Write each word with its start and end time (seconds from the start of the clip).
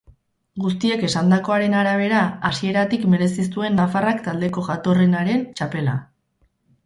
Guztiek 0.61 1.03
esandakoaren 1.07 1.75
arabera, 1.81 2.21
hasieratik 2.49 3.05
merezi 3.13 3.45
zuen 3.57 3.77
nafarrak 3.81 4.25
taldeko 4.29 4.63
jatorrenaren 4.71 5.45
txapela. 5.61 5.97